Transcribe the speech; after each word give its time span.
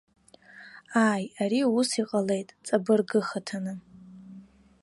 Ааи, 1.07 1.25
ари 1.43 1.61
ус 1.79 1.89
иҟалеит 2.01 2.49
ҵабыргыхаҭаны. 2.65 3.73